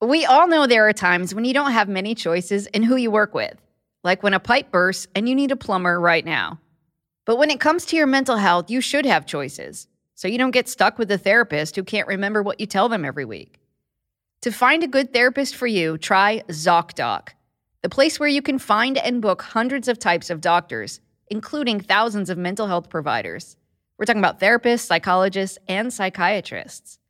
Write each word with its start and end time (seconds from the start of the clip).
We 0.00 0.24
all 0.24 0.46
know 0.46 0.68
there 0.68 0.88
are 0.88 0.92
times 0.92 1.34
when 1.34 1.44
you 1.44 1.52
don't 1.52 1.72
have 1.72 1.88
many 1.88 2.14
choices 2.14 2.68
in 2.68 2.84
who 2.84 2.94
you 2.94 3.10
work 3.10 3.34
with, 3.34 3.56
like 4.04 4.22
when 4.22 4.32
a 4.32 4.38
pipe 4.38 4.70
bursts 4.70 5.08
and 5.16 5.28
you 5.28 5.34
need 5.34 5.50
a 5.50 5.56
plumber 5.56 6.00
right 6.00 6.24
now. 6.24 6.60
But 7.24 7.36
when 7.36 7.50
it 7.50 7.58
comes 7.58 7.84
to 7.86 7.96
your 7.96 8.06
mental 8.06 8.36
health, 8.36 8.70
you 8.70 8.80
should 8.80 9.04
have 9.06 9.26
choices, 9.26 9.88
so 10.14 10.28
you 10.28 10.38
don't 10.38 10.52
get 10.52 10.68
stuck 10.68 10.98
with 10.98 11.10
a 11.10 11.18
therapist 11.18 11.74
who 11.74 11.82
can't 11.82 12.06
remember 12.06 12.44
what 12.44 12.60
you 12.60 12.66
tell 12.66 12.88
them 12.88 13.04
every 13.04 13.24
week. 13.24 13.58
To 14.42 14.52
find 14.52 14.84
a 14.84 14.88
good 14.88 15.12
therapist 15.12 15.56
for 15.56 15.66
you, 15.66 15.98
try 15.98 16.44
ZocDoc, 16.46 17.30
the 17.82 17.88
place 17.88 18.20
where 18.20 18.28
you 18.28 18.40
can 18.40 18.60
find 18.60 18.98
and 18.98 19.20
book 19.20 19.42
hundreds 19.42 19.88
of 19.88 19.98
types 19.98 20.30
of 20.30 20.40
doctors, 20.40 21.00
including 21.26 21.80
thousands 21.80 22.30
of 22.30 22.38
mental 22.38 22.68
health 22.68 22.88
providers. 22.88 23.56
We're 23.98 24.04
talking 24.04 24.22
about 24.22 24.38
therapists, 24.38 24.86
psychologists, 24.86 25.58
and 25.66 25.92
psychiatrists. 25.92 27.00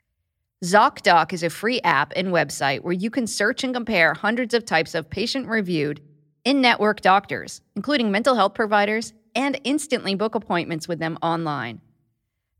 ZocDoc 0.64 1.32
is 1.32 1.45
a 1.45 1.50
free 1.50 1.80
app 1.82 2.12
and 2.16 2.29
website 2.29 2.80
where 2.80 2.93
you 2.93 3.11
can 3.11 3.29
search 3.29 3.62
and 3.62 3.72
compare 3.72 4.12
hundreds 4.12 4.55
of 4.55 4.64
types 4.64 4.96
of 4.96 5.09
patient 5.09 5.46
reviewed 5.46 6.00
in 6.45 6.60
network 6.60 7.00
doctors, 7.00 7.60
including 7.77 8.10
mental 8.10 8.34
health 8.34 8.55
providers, 8.55 9.12
and 9.36 9.60
instantly 9.62 10.16
book 10.16 10.34
appointments 10.34 10.88
with 10.88 10.98
them 10.98 11.16
online. 11.23 11.80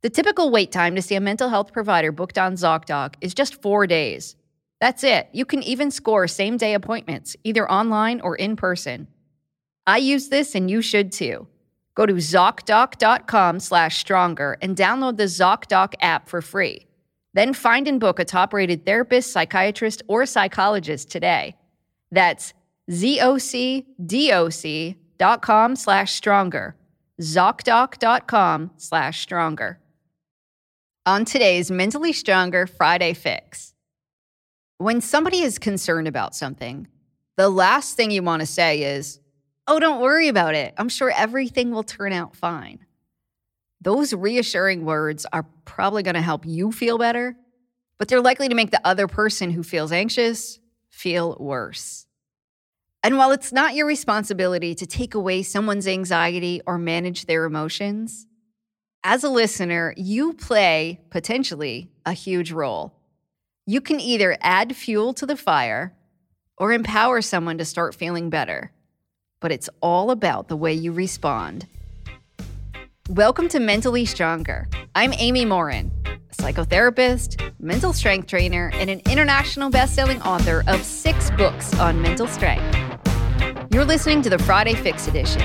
The 0.03 0.11
typical 0.11 0.53
wait 0.53 0.71
time 0.71 0.95
to 0.95 1.03
see 1.03 1.17
a 1.17 1.21
mental 1.21 1.49
health 1.49 1.73
provider 1.73 2.13
booked 2.13 2.39
on 2.39 2.55
ZocDoc 2.55 3.15
is 3.21 3.35
just 3.35 3.61
four 3.61 3.85
days. 3.89 4.37
That's 4.81 5.03
it. 5.03 5.29
You 5.33 5.45
can 5.45 5.65
even 5.65 5.91
score 5.91 6.29
same 6.29 6.57
day 6.57 6.75
appointments, 6.75 7.35
either 7.43 7.69
online 7.69 8.21
or 8.21 8.37
in 8.37 8.55
person. 8.55 9.09
I 9.89 9.99
use 9.99 10.29
this 10.29 10.55
and 10.55 10.71
you 10.71 10.83
should 10.83 11.11
too. 11.11 11.49
Go 11.97 12.07
to 12.07 12.15
ZocDoc.com 12.15 13.59
slash 13.59 13.99
stronger 13.99 14.57
and 14.63 14.77
download 14.77 15.17
the 15.17 15.25
ZocDoc 15.25 15.95
app 16.01 16.29
for 16.29 16.41
free. 16.41 16.88
Then 17.35 17.53
find 17.55 17.87
and 17.87 18.01
book 18.01 18.19
a 18.19 18.25
top 18.25 18.53
rated 18.53 18.85
therapist, 18.87 19.33
psychiatrist, 19.33 20.03
or 20.09 20.27
psychologist 20.27 21.11
today. 21.11 21.57
That's 22.11 22.55
zocdoc.com 22.91 23.87
slash 25.77 26.13
stronger. 26.13 26.77
ZocDoc.com 27.21 28.71
slash 28.77 29.21
stronger. 29.21 29.81
On 31.05 31.25
today's 31.25 31.71
Mentally 31.71 32.13
Stronger 32.13 32.67
Friday 32.67 33.15
Fix. 33.15 33.75
When 34.79 35.01
somebody 35.01 35.41
is 35.41 35.59
concerned 35.59 36.07
about 36.07 36.37
something, 36.37 36.87
the 37.37 37.49
last 37.49 37.97
thing 37.97 38.11
you 38.11 38.23
want 38.23 38.41
to 38.41 38.47
say 38.47 38.83
is, 38.83 39.21
Oh, 39.67 39.79
don't 39.79 40.01
worry 40.01 40.29
about 40.29 40.55
it. 40.55 40.73
I'm 40.79 40.89
sure 40.89 41.11
everything 41.11 41.73
will 41.73 41.83
turn 41.83 42.13
out 42.13 42.35
fine. 42.35 42.87
Those 43.81 44.13
reassuring 44.13 44.85
words 44.85 45.27
are 45.33 45.47
probably 45.65 46.03
going 46.03 46.15
to 46.15 46.21
help 46.21 46.45
you 46.45 46.73
feel 46.73 46.99
better, 46.99 47.37
but 47.99 48.09
they're 48.09 48.21
likely 48.21 48.49
to 48.49 48.55
make 48.55 48.71
the 48.71 48.81
other 48.85 49.07
person 49.07 49.51
who 49.51 49.63
feels 49.63 49.93
anxious 49.93 50.59
feel 50.91 51.37
worse. 51.39 52.07
And 53.05 53.17
while 53.17 53.31
it's 53.31 53.53
not 53.53 53.75
your 53.75 53.87
responsibility 53.87 54.75
to 54.75 54.87
take 54.87 55.15
away 55.15 55.43
someone's 55.43 55.87
anxiety 55.87 56.61
or 56.67 56.79
manage 56.79 57.27
their 57.27 57.45
emotions, 57.45 58.27
as 59.05 59.23
a 59.23 59.29
listener, 59.29 59.95
you 59.97 60.33
play 60.33 61.01
potentially 61.11 61.91
a 62.05 62.13
huge 62.13 62.51
role. 62.51 62.95
You 63.65 63.81
can 63.81 64.01
either 64.01 64.37
add 64.41 64.75
fuel 64.75 65.15
to 65.15 65.27
the 65.27 65.37
fire 65.37 65.95
or 66.57 66.73
empower 66.73 67.23
someone 67.23 67.59
to 67.59 67.65
start 67.65 67.95
feeling 67.95 68.29
better, 68.29 68.73
but 69.41 69.53
it's 69.53 69.71
all 69.81 70.11
about 70.11 70.49
the 70.49 70.57
way 70.57 70.75
you 70.75 70.91
respond. 70.91 71.67
Welcome 73.09 73.49
to 73.49 73.59
Mentally 73.59 74.05
Stronger. 74.05 74.69
I'm 74.95 75.15
Amy 75.15 75.47
Morin, 75.47 75.91
a 76.05 76.35
psychotherapist, 76.35 77.55
mental 77.59 77.95
strength 77.95 78.27
trainer, 78.27 78.71
and 78.75 78.91
an 78.91 79.01
international 79.09 79.71
best-selling 79.71 80.21
author 80.21 80.63
of 80.67 80.85
6 80.85 81.31
books 81.31 81.75
on 81.79 82.03
mental 82.03 82.27
strength. 82.27 82.77
You're 83.71 83.87
listening 83.87 84.21
to 84.23 84.29
the 84.29 84.39
Friday 84.39 84.75
Fix 84.75 85.09
edition. 85.09 85.41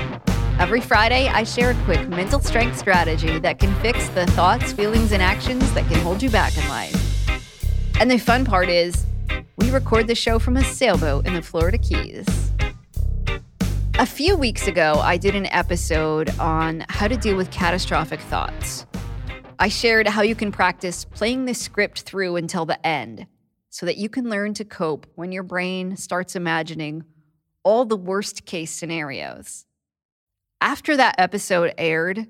Every 0.60 0.82
Friday, 0.82 1.30
I 1.30 1.46
share 1.46 1.72
a 1.72 1.84
quick 1.86 2.10
mental 2.10 2.42
strength 2.42 2.78
strategy 2.78 3.40
that 3.40 3.60
can 3.60 3.74
fix 3.76 4.10
the 4.10 4.26
thoughts, 4.32 4.74
feelings, 4.74 5.14
and 5.14 5.24
actions 5.24 5.74
that 5.74 5.90
can 5.90 6.02
hold 6.02 6.22
you 6.22 6.30
back 6.30 6.58
in 6.58 6.68
life. 6.68 7.30
And 7.98 8.12
the 8.12 8.18
fun 8.18 8.44
part 8.44 8.68
is, 8.68 9.06
we 9.56 9.72
record 9.72 10.08
the 10.08 10.16
show 10.16 10.38
from 10.38 10.58
a 10.58 10.64
sailboat 10.66 11.26
in 11.26 11.34
the 11.34 11.42
Florida 11.42 11.78
Keys. 11.78 12.52
A 14.04 14.06
few 14.06 14.36
weeks 14.36 14.68
ago, 14.68 14.96
I 14.96 15.16
did 15.16 15.34
an 15.34 15.46
episode 15.46 16.38
on 16.38 16.84
how 16.90 17.08
to 17.08 17.16
deal 17.16 17.38
with 17.38 17.50
catastrophic 17.52 18.20
thoughts. 18.20 18.86
I 19.60 19.70
shared 19.70 20.10
how 20.10 20.24
you 20.24 20.36
can 20.36 20.52
practice 20.52 21.06
playing 21.06 21.46
the 21.46 21.54
script 21.54 22.02
through 22.02 22.36
until 22.36 22.66
the 22.66 22.86
end 22.86 23.28
so 23.70 23.86
that 23.86 23.96
you 23.96 24.10
can 24.10 24.30
learn 24.30 24.56
to 24.56 24.66
cope 24.66 25.08
when 25.16 25.32
your 25.32 25.44
brain 25.44 25.96
starts 25.96 26.36
imagining 26.36 27.06
all 27.64 27.86
the 27.86 27.96
worst 27.96 28.46
case 28.46 28.72
scenarios. 28.72 29.66
After 30.60 30.98
that 30.98 31.16
episode 31.18 31.74
aired, 31.78 32.28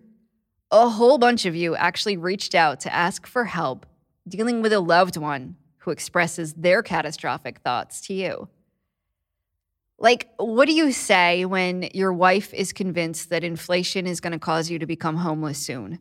a 0.70 0.90
whole 0.90 1.18
bunch 1.18 1.48
of 1.48 1.56
you 1.56 1.76
actually 1.76 2.18
reached 2.18 2.54
out 2.54 2.82
to 2.82 2.94
ask 2.94 3.26
for 3.26 3.46
help 3.46 3.88
dealing 4.28 4.62
with 4.62 4.74
a 4.74 4.80
loved 4.80 5.18
one 5.18 5.56
who 5.78 5.90
expresses 5.90 6.54
their 6.54 6.84
catastrophic 6.84 7.62
thoughts 7.62 8.00
to 8.02 8.14
you. 8.14 8.48
Like, 10.00 10.30
what 10.38 10.68
do 10.68 10.74
you 10.74 10.92
say 10.92 11.46
when 11.46 11.90
your 11.94 12.12
wife 12.12 12.54
is 12.54 12.74
convinced 12.74 13.30
that 13.30 13.44
inflation 13.44 14.06
is 14.08 14.20
going 14.20 14.34
to 14.34 14.40
cause 14.40 14.70
you 14.70 14.80
to 14.80 14.86
become 14.86 15.18
homeless 15.18 15.60
soon? 15.60 16.00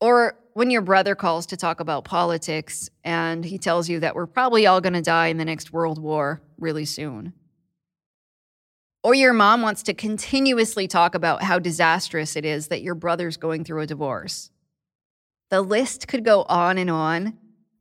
Or 0.00 0.38
when 0.54 0.70
your 0.70 0.82
brother 0.82 1.14
calls 1.14 1.46
to 1.46 1.56
talk 1.56 1.80
about 1.80 2.04
politics 2.04 2.88
and 3.04 3.44
he 3.44 3.58
tells 3.58 3.88
you 3.88 4.00
that 4.00 4.14
we're 4.14 4.26
probably 4.26 4.66
all 4.66 4.80
going 4.80 4.92
to 4.92 5.02
die 5.02 5.26
in 5.26 5.38
the 5.38 5.44
next 5.44 5.72
world 5.72 5.98
war 5.98 6.40
really 6.58 6.84
soon? 6.84 7.32
Or 9.02 9.14
your 9.14 9.32
mom 9.32 9.62
wants 9.62 9.82
to 9.84 9.94
continuously 9.94 10.88
talk 10.88 11.14
about 11.14 11.42
how 11.42 11.58
disastrous 11.58 12.36
it 12.36 12.44
is 12.44 12.68
that 12.68 12.82
your 12.82 12.94
brother's 12.94 13.36
going 13.36 13.64
through 13.64 13.82
a 13.82 13.86
divorce. 13.86 14.50
The 15.50 15.62
list 15.62 16.08
could 16.08 16.24
go 16.24 16.42
on 16.42 16.78
and 16.78 16.90
on, 16.90 17.38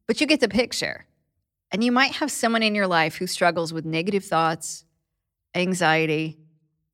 but 0.07 0.21
you 0.21 0.27
get 0.27 0.39
the 0.39 0.47
picture. 0.47 1.05
And 1.71 1.83
you 1.83 1.91
might 1.91 2.13
have 2.13 2.31
someone 2.31 2.63
in 2.63 2.75
your 2.75 2.87
life 2.87 3.17
who 3.17 3.27
struggles 3.27 3.73
with 3.73 3.85
negative 3.85 4.23
thoughts, 4.23 4.85
anxiety, 5.55 6.37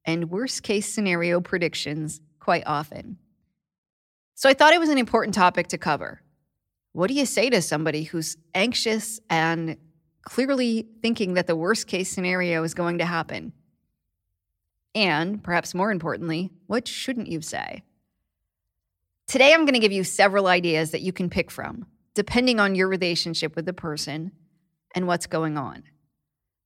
and 0.05 0.29
worst 0.29 0.63
case 0.63 0.93
scenario 0.93 1.41
predictions 1.41 2.21
quite 2.39 2.63
often. 2.65 3.17
So 4.35 4.49
I 4.49 4.53
thought 4.53 4.73
it 4.73 4.79
was 4.79 4.89
an 4.89 4.97
important 4.97 5.35
topic 5.35 5.67
to 5.67 5.77
cover. 5.77 6.21
What 6.91 7.07
do 7.07 7.13
you 7.13 7.25
say 7.25 7.49
to 7.49 7.61
somebody 7.61 8.03
who's 8.03 8.37
anxious 8.53 9.19
and 9.29 9.77
clearly 10.23 10.87
thinking 11.01 11.33
that 11.33 11.47
the 11.47 11.55
worst 11.55 11.87
case 11.87 12.09
scenario 12.09 12.63
is 12.63 12.73
going 12.73 12.97
to 12.99 13.05
happen? 13.05 13.53
And 14.95 15.43
perhaps 15.43 15.73
more 15.73 15.91
importantly, 15.91 16.51
what 16.67 16.87
shouldn't 16.87 17.27
you 17.27 17.41
say? 17.41 17.83
Today, 19.27 19.53
I'm 19.53 19.61
going 19.61 19.73
to 19.73 19.79
give 19.79 19.91
you 19.91 20.03
several 20.03 20.47
ideas 20.47 20.91
that 20.91 21.01
you 21.01 21.13
can 21.13 21.29
pick 21.29 21.49
from, 21.49 21.87
depending 22.13 22.59
on 22.59 22.75
your 22.75 22.87
relationship 22.87 23.55
with 23.55 23.65
the 23.65 23.73
person 23.73 24.31
and 24.93 25.07
what's 25.07 25.25
going 25.25 25.57
on. 25.57 25.83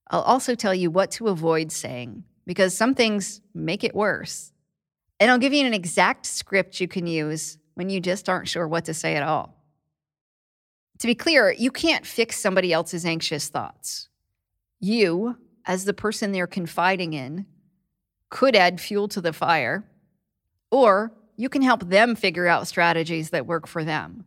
I'll 0.10 0.22
also 0.22 0.56
tell 0.56 0.74
you 0.74 0.90
what 0.90 1.12
to 1.12 1.28
avoid 1.28 1.72
saying 1.72 2.24
because 2.46 2.76
some 2.76 2.96
things 2.96 3.42
make 3.54 3.84
it 3.84 3.96
worse. 3.96 4.54
And 5.20 5.30
I'll 5.30 5.38
give 5.38 5.54
you 5.54 5.66
an 5.66 5.74
exact 5.74 6.26
script 6.26 6.80
you 6.80 6.88
can 6.88 7.08
use 7.08 7.58
when 7.74 7.90
you 7.90 8.00
just 8.00 8.30
aren't 8.30 8.48
sure 8.48 8.68
what 8.68 8.86
to 8.86 8.94
say 8.94 9.16
at 9.16 9.24
all. 9.24 9.56
To 11.00 11.08
be 11.08 11.16
clear, 11.16 11.52
you 11.52 11.70
can't 11.70 12.06
fix 12.06 12.40
somebody 12.40 12.74
else's 12.74 13.06
anxious 13.06 13.50
thoughts. 13.50 14.10
You, 14.80 15.38
as 15.66 15.86
the 15.86 15.94
person 15.94 16.32
they're 16.32 16.48
confiding 16.48 17.14
in, 17.14 17.46
could 18.30 18.56
add 18.56 18.82
fuel 18.82 19.08
to 19.10 19.22
the 19.22 19.34
fire, 19.34 19.86
or 20.72 21.14
you 21.36 21.50
can 21.50 21.62
help 21.62 21.84
them 21.84 22.16
figure 22.16 22.48
out 22.48 22.68
strategies 22.68 23.30
that 23.30 23.46
work 23.46 23.68
for 23.68 23.84
them. 23.84 24.26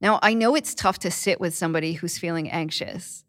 Now, 0.00 0.18
I 0.22 0.34
know 0.34 0.54
it's 0.54 0.74
tough 0.74 0.98
to 1.00 1.10
sit 1.10 1.40
with 1.40 1.54
somebody 1.54 1.94
who's 1.94 2.18
feeling 2.18 2.50
anxious 2.50 3.24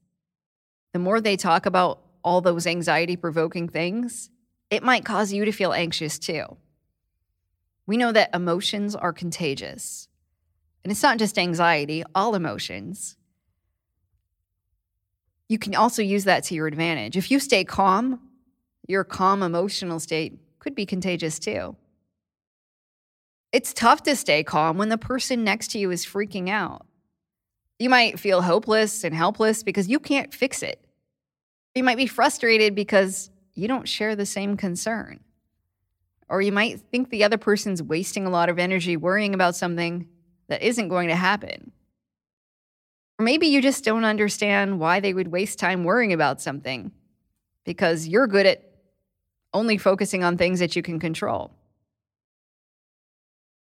the 0.93 0.99
more 0.99 1.22
they 1.22 1.38
talk 1.38 1.66
about 1.66 2.02
all 2.23 2.41
those 2.41 2.67
anxiety 2.67 3.16
provoking 3.16 3.67
things, 3.67 4.29
it 4.70 4.84
might 4.84 5.05
cause 5.05 5.34
you 5.34 5.46
to 5.46 5.52
feel 5.52 5.73
anxious 5.73 6.20
too. 6.20 6.58
We 7.88 7.97
know 7.97 8.11
that 8.11 8.34
emotions 8.34 8.96
are 8.96 9.14
contagious. 9.14 10.08
And 10.84 10.91
it's 10.91 11.03
not 11.03 11.20
just 11.20 11.38
anxiety, 11.38 12.03
all 12.16 12.35
emotions. 12.35 13.17
You 15.49 15.59
can 15.59 15.76
also 15.76 16.02
use 16.02 16.23
that 16.23 16.43
to 16.46 16.55
your 16.55 16.67
advantage. 16.67 17.17
If 17.17 17.29
you 17.29 17.40
stay 17.40 17.64
calm, 17.64 18.20
your 18.87 19.03
calm 19.03 19.44
emotional 19.44 19.99
state 19.99 20.40
could 20.59 20.76
be 20.76 20.85
contagious 20.85 21.40
too. 21.40 21.76
It's 23.52 23.73
tough 23.73 24.03
to 24.03 24.16
stay 24.16 24.44
calm 24.44 24.78
when 24.78 24.90
the 24.90 24.97
person 24.97 25.44
next 25.44 25.72
to 25.72 25.79
you 25.79 25.91
is 25.91 26.05
freaking 26.05 26.49
out. 26.49 26.85
You 27.82 27.90
might 27.90 28.20
feel 28.20 28.44
hopeless 28.44 29.04
and 29.04 29.16
helpless 29.16 29.64
because 29.64 29.88
you 29.88 30.00
can't 30.00 30.32
fix 30.32 30.62
it. 30.62 30.80
You 31.74 31.84
might 31.84 31.98
be 31.98 32.06
frustrated 32.06 32.76
because 32.76 33.32
you 33.56 33.68
don't 33.68 33.90
share 33.90 34.16
the 34.16 34.28
same 34.28 34.56
concern. 34.56 35.20
Or 36.30 36.44
you 36.44 36.52
might 36.52 36.80
think 36.80 37.10
the 37.10 37.24
other 37.24 37.40
person's 37.40 37.82
wasting 37.82 38.28
a 38.28 38.30
lot 38.30 38.50
of 38.50 38.60
energy 38.60 38.98
worrying 38.98 39.34
about 39.34 39.56
something 39.56 40.08
that 40.48 40.62
isn't 40.62 40.90
going 40.90 41.08
to 41.08 41.16
happen. 41.16 41.72
Or 43.18 43.26
maybe 43.26 43.48
you 43.48 43.64
just 43.64 43.84
don't 43.84 44.06
understand 44.06 44.80
why 44.80 45.00
they 45.00 45.16
would 45.16 45.30
waste 45.30 45.58
time 45.58 45.84
worrying 45.84 46.14
about 46.14 46.40
something 46.40 46.92
because 47.66 48.08
you're 48.08 48.28
good 48.28 48.46
at 48.46 48.64
only 49.56 49.80
focusing 49.80 50.24
on 50.24 50.38
things 50.38 50.60
that 50.60 50.76
you 50.76 50.84
can 50.84 51.00
control. 51.00 51.50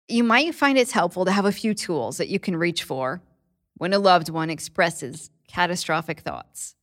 You 0.07 0.23
might 0.23 0.53
find 0.53 0.77
it's 0.77 0.91
helpful 0.91 1.25
to 1.25 1.31
have 1.31 1.45
a 1.45 1.51
few 1.51 1.73
tools 1.73 2.17
that 2.17 2.27
you 2.27 2.37
can 2.37 2.55
reach 2.55 2.83
for 2.83 3.19
when 3.75 3.93
a 3.93 3.99
loved 3.99 4.29
one 4.29 4.49
expresses 4.49 5.29
catastrophic 5.47 6.21
thoughts. 6.21 6.75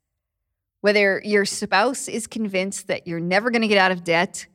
Whether 0.80 1.20
your 1.24 1.44
spouse 1.44 2.08
is 2.08 2.26
convinced 2.26 2.86
that 2.86 3.06
you're 3.06 3.20
never 3.20 3.50
going 3.50 3.62
to 3.62 3.68
get 3.68 3.78
out 3.78 3.92
of 3.92 4.04
debt, 4.04 4.46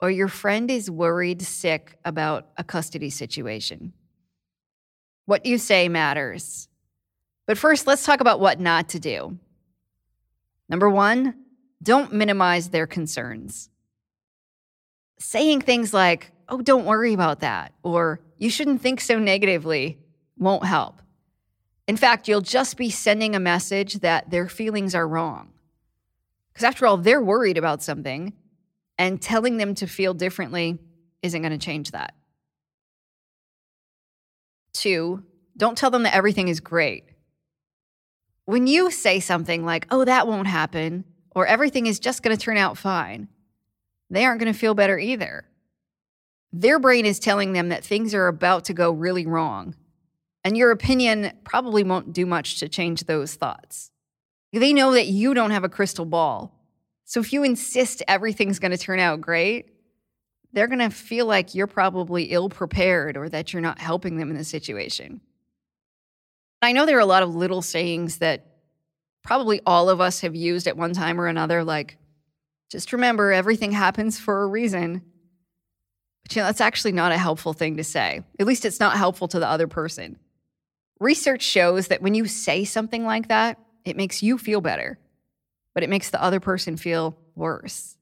or 0.00 0.10
your 0.10 0.28
friend 0.28 0.70
is 0.70 0.90
worried 0.90 1.42
sick 1.42 1.96
about 2.04 2.48
a 2.56 2.64
custody 2.64 3.10
situation. 3.10 3.92
What 5.26 5.46
you 5.46 5.58
say 5.58 5.88
matters. 5.88 6.68
But 7.46 7.58
first, 7.58 7.86
let's 7.86 8.04
talk 8.04 8.20
about 8.20 8.40
what 8.40 8.58
not 8.58 8.88
to 8.90 8.98
do. 8.98 9.38
Number 10.68 10.88
one, 10.88 11.34
don't 11.82 12.12
minimize 12.12 12.70
their 12.70 12.86
concerns. 12.86 13.68
Saying 15.18 15.60
things 15.60 15.92
like, 15.92 16.32
oh, 16.48 16.62
don't 16.62 16.86
worry 16.86 17.12
about 17.12 17.40
that, 17.40 17.72
or 17.82 18.20
you 18.38 18.50
shouldn't 18.50 18.80
think 18.80 19.00
so 19.00 19.18
negatively 19.18 19.98
won't 20.36 20.64
help. 20.64 21.00
In 21.92 21.98
fact, 21.98 22.26
you'll 22.26 22.40
just 22.40 22.78
be 22.78 22.88
sending 22.88 23.36
a 23.36 23.38
message 23.38 23.96
that 23.96 24.30
their 24.30 24.48
feelings 24.48 24.94
are 24.94 25.06
wrong. 25.06 25.50
Because 26.50 26.64
after 26.64 26.86
all, 26.86 26.96
they're 26.96 27.20
worried 27.20 27.58
about 27.58 27.82
something, 27.82 28.32
and 28.96 29.20
telling 29.20 29.58
them 29.58 29.74
to 29.74 29.86
feel 29.86 30.14
differently 30.14 30.78
isn't 31.20 31.42
going 31.42 31.52
to 31.52 31.58
change 31.58 31.90
that. 31.90 32.14
Two, 34.72 35.22
don't 35.54 35.76
tell 35.76 35.90
them 35.90 36.04
that 36.04 36.14
everything 36.14 36.48
is 36.48 36.60
great. 36.60 37.04
When 38.46 38.66
you 38.66 38.90
say 38.90 39.20
something 39.20 39.62
like, 39.62 39.86
oh, 39.90 40.06
that 40.06 40.26
won't 40.26 40.46
happen, 40.46 41.04
or 41.36 41.46
everything 41.46 41.84
is 41.84 42.00
just 42.00 42.22
going 42.22 42.34
to 42.34 42.42
turn 42.42 42.56
out 42.56 42.78
fine, 42.78 43.28
they 44.08 44.24
aren't 44.24 44.40
going 44.40 44.50
to 44.50 44.58
feel 44.58 44.72
better 44.72 44.98
either. 44.98 45.44
Their 46.54 46.78
brain 46.78 47.04
is 47.04 47.18
telling 47.18 47.52
them 47.52 47.68
that 47.68 47.84
things 47.84 48.14
are 48.14 48.28
about 48.28 48.64
to 48.64 48.72
go 48.72 48.92
really 48.92 49.26
wrong, 49.26 49.74
and 50.44 50.56
your 50.56 50.70
opinion 50.70 51.32
probably 51.44 51.84
won't 51.84 52.12
do 52.12 52.26
much 52.26 52.58
to 52.60 52.68
change 52.68 53.04
those 53.04 53.34
thoughts. 53.34 53.90
They 54.52 54.72
know 54.72 54.92
that 54.92 55.06
you 55.06 55.34
don't 55.34 55.52
have 55.52 55.64
a 55.64 55.68
crystal 55.68 56.04
ball. 56.04 56.58
So 57.04 57.20
if 57.20 57.32
you 57.32 57.42
insist 57.42 58.02
everything's 58.08 58.58
going 58.58 58.72
to 58.72 58.78
turn 58.78 58.98
out 58.98 59.20
great, 59.20 59.70
they're 60.52 60.66
going 60.66 60.78
to 60.78 60.90
feel 60.90 61.26
like 61.26 61.54
you're 61.54 61.66
probably 61.66 62.24
ill 62.24 62.48
prepared 62.48 63.16
or 63.16 63.28
that 63.28 63.52
you're 63.52 63.62
not 63.62 63.78
helping 63.78 64.16
them 64.16 64.30
in 64.30 64.36
the 64.36 64.44
situation. 64.44 65.20
I 66.60 66.72
know 66.72 66.86
there 66.86 66.96
are 66.96 67.00
a 67.00 67.06
lot 67.06 67.22
of 67.22 67.34
little 67.34 67.62
sayings 67.62 68.18
that 68.18 68.46
probably 69.22 69.60
all 69.66 69.88
of 69.88 70.00
us 70.00 70.20
have 70.20 70.34
used 70.34 70.66
at 70.66 70.76
one 70.76 70.92
time 70.92 71.20
or 71.20 71.26
another, 71.26 71.64
like, 71.64 71.96
just 72.70 72.92
remember 72.92 73.32
everything 73.32 73.72
happens 73.72 74.18
for 74.18 74.42
a 74.42 74.46
reason. 74.46 75.02
But 76.22 76.36
you 76.36 76.42
know, 76.42 76.46
that's 76.46 76.60
actually 76.60 76.92
not 76.92 77.12
a 77.12 77.18
helpful 77.18 77.52
thing 77.52 77.76
to 77.78 77.84
say. 77.84 78.22
At 78.38 78.46
least 78.46 78.64
it's 78.64 78.80
not 78.80 78.96
helpful 78.96 79.28
to 79.28 79.38
the 79.38 79.48
other 79.48 79.66
person. 79.66 80.18
Research 81.02 81.42
shows 81.42 81.88
that 81.88 82.00
when 82.00 82.14
you 82.14 82.26
say 82.26 82.64
something 82.64 83.04
like 83.04 83.26
that, 83.26 83.58
it 83.84 83.96
makes 83.96 84.22
you 84.22 84.38
feel 84.38 84.60
better, 84.60 85.00
but 85.74 85.82
it 85.82 85.90
makes 85.90 86.10
the 86.10 86.22
other 86.22 86.38
person 86.38 86.76
feel 86.76 87.18
worse. 87.34 87.96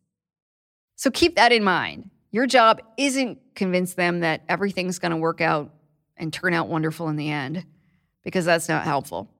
So 0.97 1.11
keep 1.11 1.37
that 1.37 1.51
in 1.51 1.65
mind. 1.65 2.11
Your 2.31 2.47
job 2.47 2.83
isn't 2.99 3.39
convince 3.55 3.95
them 3.95 4.21
that 4.21 4.43
everything's 4.51 4.99
going 4.99 5.13
to 5.13 5.17
work 5.17 5.41
out 5.41 5.73
and 6.19 6.31
turn 6.31 6.53
out 6.53 6.69
wonderful 6.69 7.09
in 7.09 7.17
the 7.17 7.31
end, 7.31 7.65
because 8.23 8.45
that's 8.45 8.69
not 8.69 8.85
helpful. 8.85 9.31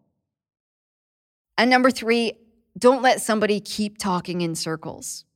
And 1.59 1.69
number 1.69 1.91
three, 1.91 2.39
don't 2.79 3.03
let 3.03 3.21
somebody 3.21 3.61
keep 3.61 3.99
talking 3.99 4.41
in 4.41 4.55
circles. 4.55 5.27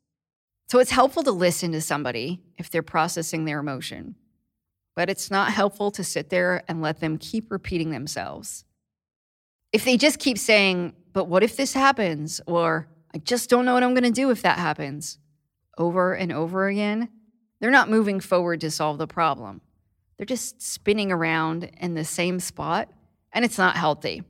So 0.68 0.78
it's 0.78 0.90
helpful 0.90 1.24
to 1.24 1.30
listen 1.30 1.72
to 1.72 1.82
somebody 1.82 2.40
if 2.56 2.70
they're 2.70 2.82
processing 2.82 3.44
their 3.44 3.58
emotion, 3.58 4.14
but 4.94 5.10
it's 5.10 5.30
not 5.30 5.52
helpful 5.52 5.90
to 5.92 6.04
sit 6.04 6.30
there 6.30 6.62
and 6.68 6.80
let 6.80 7.00
them 7.00 7.18
keep 7.18 7.50
repeating 7.50 7.90
themselves. 7.90 8.64
If 9.72 9.84
they 9.84 9.96
just 9.96 10.18
keep 10.18 10.38
saying, 10.38 10.94
but 11.12 11.24
what 11.24 11.42
if 11.42 11.56
this 11.56 11.72
happens? 11.72 12.40
Or 12.46 12.88
I 13.12 13.18
just 13.18 13.50
don't 13.50 13.64
know 13.64 13.74
what 13.74 13.82
I'm 13.82 13.94
going 13.94 14.04
to 14.04 14.10
do 14.10 14.30
if 14.30 14.42
that 14.42 14.58
happens 14.58 15.18
over 15.76 16.14
and 16.14 16.32
over 16.32 16.68
again, 16.68 17.08
they're 17.60 17.70
not 17.70 17.90
moving 17.90 18.20
forward 18.20 18.60
to 18.60 18.70
solve 18.70 18.98
the 18.98 19.06
problem. 19.06 19.60
They're 20.16 20.26
just 20.26 20.62
spinning 20.62 21.10
around 21.10 21.70
in 21.80 21.94
the 21.94 22.04
same 22.04 22.38
spot, 22.38 22.88
and 23.32 23.44
it's 23.44 23.58
not 23.58 23.76
healthy. 23.76 24.22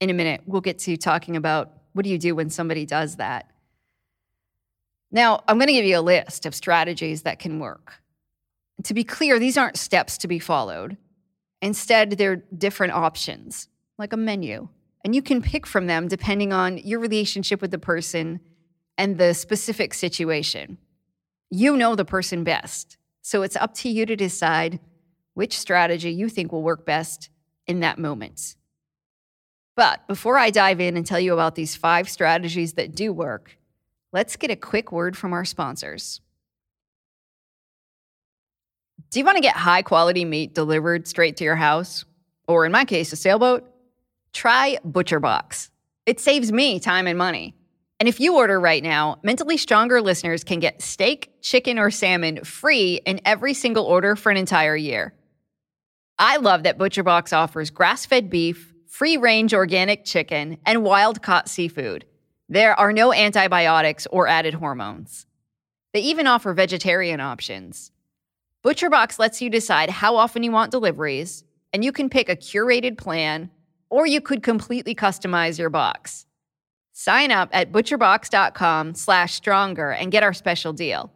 In 0.00 0.10
a 0.10 0.14
minute, 0.14 0.42
we'll 0.46 0.60
get 0.60 0.78
to 0.80 0.96
talking 0.96 1.36
about 1.36 1.72
what 1.92 2.04
do 2.04 2.10
you 2.10 2.18
do 2.18 2.34
when 2.34 2.50
somebody 2.50 2.86
does 2.86 3.16
that. 3.16 3.50
Now, 5.12 5.42
I'm 5.46 5.58
going 5.58 5.66
to 5.66 5.72
give 5.72 5.84
you 5.84 5.98
a 5.98 6.00
list 6.00 6.46
of 6.46 6.54
strategies 6.54 7.22
that 7.22 7.38
can 7.38 7.58
work. 7.58 8.00
To 8.84 8.94
be 8.94 9.04
clear, 9.04 9.38
these 9.38 9.58
aren't 9.58 9.76
steps 9.76 10.18
to 10.18 10.28
be 10.28 10.38
followed. 10.38 10.96
Instead, 11.60 12.12
they're 12.12 12.36
different 12.36 12.92
options, 12.92 13.68
like 13.98 14.12
a 14.12 14.16
menu. 14.16 14.68
And 15.04 15.14
you 15.14 15.22
can 15.22 15.42
pick 15.42 15.66
from 15.66 15.86
them 15.86 16.08
depending 16.08 16.52
on 16.52 16.78
your 16.78 17.00
relationship 17.00 17.60
with 17.60 17.70
the 17.70 17.78
person 17.78 18.40
and 18.96 19.18
the 19.18 19.34
specific 19.34 19.94
situation. 19.94 20.78
You 21.50 21.76
know 21.76 21.94
the 21.94 22.04
person 22.04 22.44
best. 22.44 22.96
So 23.22 23.42
it's 23.42 23.56
up 23.56 23.74
to 23.74 23.88
you 23.88 24.06
to 24.06 24.16
decide 24.16 24.80
which 25.34 25.58
strategy 25.58 26.10
you 26.10 26.28
think 26.28 26.52
will 26.52 26.62
work 26.62 26.84
best 26.86 27.30
in 27.66 27.80
that 27.80 27.98
moment. 27.98 28.56
But 29.76 30.06
before 30.06 30.36
I 30.36 30.50
dive 30.50 30.80
in 30.80 30.96
and 30.96 31.06
tell 31.06 31.20
you 31.20 31.32
about 31.32 31.54
these 31.54 31.76
five 31.76 32.08
strategies 32.08 32.74
that 32.74 32.94
do 32.94 33.12
work, 33.12 33.56
let's 34.12 34.36
get 34.36 34.50
a 34.50 34.56
quick 34.56 34.92
word 34.92 35.16
from 35.16 35.32
our 35.32 35.44
sponsors. 35.44 36.20
Do 39.10 39.18
you 39.18 39.24
want 39.24 39.36
to 39.36 39.42
get 39.42 39.56
high 39.56 39.82
quality 39.82 40.24
meat 40.24 40.54
delivered 40.54 41.08
straight 41.08 41.36
to 41.38 41.44
your 41.44 41.56
house? 41.56 42.04
Or 42.46 42.64
in 42.64 42.70
my 42.70 42.84
case, 42.84 43.12
a 43.12 43.16
sailboat? 43.16 43.68
Try 44.32 44.78
ButcherBox. 44.86 45.68
It 46.06 46.20
saves 46.20 46.52
me 46.52 46.78
time 46.78 47.08
and 47.08 47.18
money. 47.18 47.56
And 47.98 48.08
if 48.08 48.20
you 48.20 48.36
order 48.36 48.60
right 48.60 48.82
now, 48.84 49.18
Mentally 49.24 49.56
Stronger 49.56 50.00
listeners 50.00 50.44
can 50.44 50.60
get 50.60 50.80
steak, 50.80 51.32
chicken, 51.42 51.76
or 51.76 51.90
salmon 51.90 52.44
free 52.44 53.00
in 53.04 53.20
every 53.24 53.52
single 53.52 53.84
order 53.84 54.14
for 54.14 54.30
an 54.30 54.36
entire 54.36 54.76
year. 54.76 55.12
I 56.16 56.36
love 56.36 56.62
that 56.62 56.78
ButcherBox 56.78 57.36
offers 57.36 57.70
grass 57.70 58.06
fed 58.06 58.30
beef, 58.30 58.72
free 58.86 59.16
range 59.16 59.52
organic 59.52 60.04
chicken, 60.04 60.56
and 60.64 60.84
wild 60.84 61.20
caught 61.20 61.48
seafood. 61.48 62.04
There 62.48 62.78
are 62.78 62.92
no 62.92 63.12
antibiotics 63.12 64.06
or 64.12 64.28
added 64.28 64.54
hormones. 64.54 65.26
They 65.92 66.00
even 66.00 66.28
offer 66.28 66.54
vegetarian 66.54 67.20
options. 67.20 67.90
ButcherBox 68.62 69.18
lets 69.18 69.40
you 69.40 69.48
decide 69.48 69.88
how 69.88 70.16
often 70.16 70.42
you 70.42 70.52
want 70.52 70.70
deliveries, 70.70 71.44
and 71.72 71.82
you 71.82 71.92
can 71.92 72.10
pick 72.10 72.28
a 72.28 72.36
curated 72.36 72.98
plan, 72.98 73.50
or 73.88 74.06
you 74.06 74.20
could 74.20 74.42
completely 74.42 74.94
customize 74.94 75.58
your 75.58 75.70
box. 75.70 76.26
Sign 76.92 77.30
up 77.30 77.48
at 77.52 77.72
butcherbox.com 77.72 78.94
slash 78.94 79.32
stronger 79.32 79.92
and 79.92 80.12
get 80.12 80.22
our 80.22 80.34
special 80.34 80.74
deal. 80.74 81.10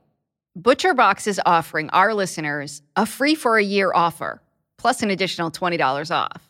ButcherBox 0.59 1.27
is 1.27 1.41
offering 1.45 1.91
our 1.91 2.15
listeners 2.15 2.81
a 2.97 3.05
free 3.05 3.35
for 3.35 3.59
a 3.59 3.63
year 3.63 3.93
offer, 3.95 4.41
plus 4.79 5.03
an 5.03 5.11
additional 5.11 5.51
$20 5.51 6.11
off. 6.11 6.49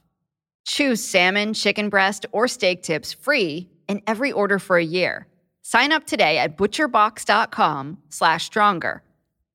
Choose 0.64 1.02
salmon, 1.02 1.54
chicken 1.54 1.88
breast, 1.88 2.24
or 2.30 2.46
steak 2.46 2.84
tips 2.84 3.12
free 3.12 3.68
in 3.88 4.00
every 4.06 4.30
order 4.30 4.60
for 4.60 4.76
a 4.78 4.84
year. 4.84 5.26
Sign 5.62 5.90
up 5.90 6.06
today 6.06 6.38
at 6.38 6.56
butcherbox.com 6.56 7.98
slash 8.10 8.44
stronger 8.44 9.02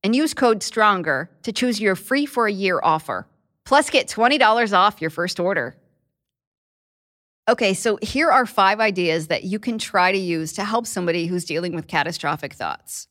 and 0.03 0.15
use 0.15 0.33
code 0.33 0.63
STRONGER 0.63 1.29
to 1.43 1.51
choose 1.51 1.79
your 1.79 1.95
free 1.95 2.25
for 2.25 2.47
a 2.47 2.51
year 2.51 2.79
offer. 2.81 3.27
Plus, 3.65 3.89
get 3.89 4.07
$20 4.07 4.73
off 4.73 5.01
your 5.01 5.09
first 5.09 5.39
order. 5.39 5.75
Okay, 7.47 7.73
so 7.73 7.97
here 8.01 8.29
are 8.29 8.45
five 8.45 8.79
ideas 8.79 9.27
that 9.27 9.43
you 9.43 9.59
can 9.59 9.77
try 9.77 10.11
to 10.11 10.17
use 10.17 10.53
to 10.53 10.63
help 10.63 10.85
somebody 10.85 11.25
who's 11.25 11.45
dealing 11.45 11.73
with 11.73 11.87
catastrophic 11.87 12.53
thoughts. 12.53 13.07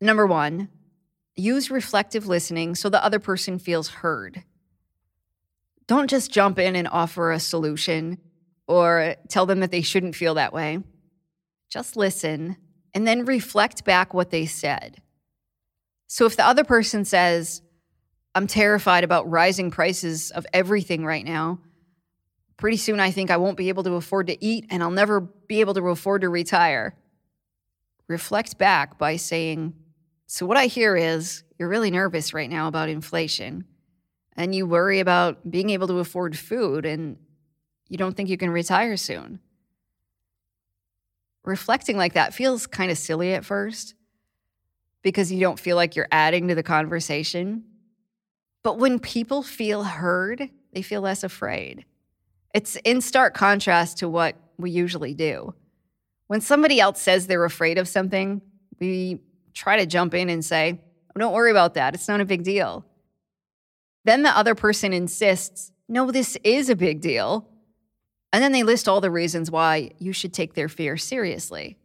Number 0.00 0.26
one, 0.26 0.68
use 1.34 1.70
reflective 1.70 2.26
listening 2.26 2.74
so 2.74 2.88
the 2.88 3.02
other 3.02 3.18
person 3.18 3.58
feels 3.58 3.88
heard. 3.88 4.44
Don't 5.86 6.10
just 6.10 6.30
jump 6.30 6.58
in 6.58 6.76
and 6.76 6.86
offer 6.86 7.32
a 7.32 7.40
solution 7.40 8.18
or 8.66 9.16
tell 9.28 9.46
them 9.46 9.60
that 9.60 9.70
they 9.70 9.80
shouldn't 9.80 10.14
feel 10.14 10.34
that 10.34 10.52
way. 10.52 10.80
Just 11.70 11.96
listen 11.96 12.56
and 12.92 13.06
then 13.06 13.24
reflect 13.24 13.84
back 13.84 14.12
what 14.12 14.30
they 14.30 14.44
said. 14.44 15.00
So 16.08 16.26
if 16.26 16.36
the 16.36 16.46
other 16.46 16.64
person 16.64 17.04
says, 17.04 17.62
I'm 18.34 18.46
terrified 18.46 19.04
about 19.04 19.30
rising 19.30 19.70
prices 19.70 20.30
of 20.32 20.46
everything 20.52 21.04
right 21.04 21.24
now, 21.24 21.60
Pretty 22.58 22.76
soon, 22.76 22.98
I 22.98 23.12
think 23.12 23.30
I 23.30 23.36
won't 23.36 23.56
be 23.56 23.68
able 23.68 23.84
to 23.84 23.92
afford 23.92 24.26
to 24.26 24.44
eat 24.44 24.66
and 24.68 24.82
I'll 24.82 24.90
never 24.90 25.20
be 25.20 25.60
able 25.60 25.74
to 25.74 25.88
afford 25.88 26.22
to 26.22 26.28
retire. 26.28 26.96
Reflect 28.08 28.58
back 28.58 28.98
by 28.98 29.14
saying, 29.14 29.74
So, 30.26 30.44
what 30.44 30.56
I 30.56 30.66
hear 30.66 30.96
is 30.96 31.44
you're 31.56 31.68
really 31.68 31.92
nervous 31.92 32.34
right 32.34 32.50
now 32.50 32.66
about 32.66 32.88
inflation 32.88 33.64
and 34.36 34.54
you 34.54 34.66
worry 34.66 34.98
about 34.98 35.48
being 35.48 35.70
able 35.70 35.86
to 35.86 36.00
afford 36.00 36.36
food. 36.36 36.84
And 36.84 37.16
you 37.88 37.96
don't 37.96 38.16
think 38.16 38.28
you 38.28 38.36
can 38.36 38.50
retire 38.50 38.96
soon. 38.96 39.38
Reflecting 41.44 41.96
like 41.96 42.14
that 42.14 42.34
feels 42.34 42.66
kind 42.66 42.90
of 42.90 42.98
silly 42.98 43.34
at 43.34 43.44
first 43.44 43.94
because 45.02 45.32
you 45.32 45.40
don't 45.40 45.60
feel 45.60 45.76
like 45.76 45.96
you're 45.96 46.08
adding 46.10 46.48
to 46.48 46.54
the 46.54 46.62
conversation. 46.62 47.64
But 48.62 48.78
when 48.78 48.98
people 48.98 49.42
feel 49.42 49.84
heard, 49.84 50.50
they 50.72 50.82
feel 50.82 51.00
less 51.00 51.22
afraid. 51.22 51.84
It's 52.54 52.76
in 52.84 53.00
stark 53.00 53.34
contrast 53.34 53.98
to 53.98 54.08
what 54.08 54.36
we 54.58 54.70
usually 54.70 55.14
do. 55.14 55.54
When 56.26 56.40
somebody 56.40 56.80
else 56.80 57.00
says 57.00 57.26
they're 57.26 57.44
afraid 57.44 57.78
of 57.78 57.88
something, 57.88 58.42
we 58.80 59.20
try 59.54 59.78
to 59.78 59.86
jump 59.86 60.14
in 60.14 60.28
and 60.28 60.44
say, 60.44 60.80
oh, 61.14 61.18
Don't 61.18 61.32
worry 61.32 61.50
about 61.50 61.74
that. 61.74 61.94
It's 61.94 62.08
not 62.08 62.20
a 62.20 62.24
big 62.24 62.42
deal. 62.42 62.84
Then 64.04 64.22
the 64.22 64.36
other 64.36 64.54
person 64.54 64.92
insists, 64.92 65.72
No, 65.88 66.10
this 66.10 66.36
is 66.44 66.68
a 66.68 66.76
big 66.76 67.00
deal. 67.00 67.48
And 68.32 68.42
then 68.42 68.52
they 68.52 68.62
list 68.62 68.88
all 68.88 69.00
the 69.00 69.10
reasons 69.10 69.50
why 69.50 69.92
you 69.98 70.12
should 70.12 70.34
take 70.34 70.54
their 70.54 70.68
fear 70.68 70.96
seriously. 70.96 71.78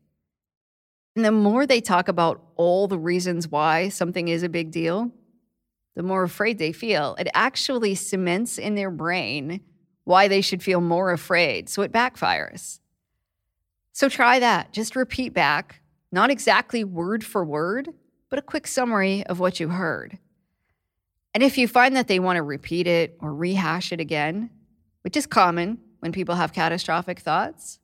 And 1.15 1.24
the 1.24 1.32
more 1.32 1.67
they 1.67 1.82
talk 1.82 2.08
about 2.08 2.43
all 2.55 2.88
the 2.88 2.98
reasons 2.98 3.48
why 3.48 3.89
something 3.89 4.27
is 4.27 4.43
a 4.43 4.50
big 4.50 4.72
deal, 4.72 5.12
the 5.96 6.03
more 6.03 6.24
afraid 6.24 6.58
they 6.58 6.72
feel. 6.72 7.15
It 7.20 7.27
actually 7.34 7.96
cements 7.96 8.58
in 8.58 8.75
their 8.75 8.89
brain 8.89 9.62
why 10.05 10.27
they 10.27 10.41
should 10.41 10.63
feel 10.63 10.82
more 10.82 11.12
afraid. 11.12 11.70
So 11.70 11.82
it 11.84 11.91
backfires. 11.91 12.79
So 13.93 14.10
try 14.10 14.39
that. 14.39 14.74
Just 14.74 14.96
repeat 14.96 15.34
back, 15.34 15.82
not 16.12 16.32
exactly 16.32 16.84
word 16.84 17.24
for 17.24 17.46
word, 17.46 17.89
but 18.29 18.39
a 18.39 18.41
quick 18.41 18.65
summary 18.65 19.24
of 19.27 19.39
what 19.39 19.60
you 19.60 19.70
heard. 19.70 20.17
And 21.36 21.43
if 21.43 21.58
you 21.58 21.67
find 21.67 21.96
that 21.96 22.08
they 22.08 22.20
want 22.20 22.38
to 22.38 22.43
repeat 22.43 22.88
it 22.88 23.17
or 23.20 23.34
rehash 23.34 23.91
it 23.91 24.00
again, 24.00 24.50
which 25.03 25.15
is 25.15 25.27
common 25.27 25.77
when 26.00 26.12
people 26.12 26.36
have 26.36 26.53
catastrophic 26.53 27.20
thoughts, 27.20 27.79